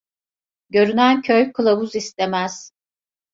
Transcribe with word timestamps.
Görünen 0.69 1.21
köy 1.21 1.51
kılavuz 1.53 1.95
istemez. 1.95 2.71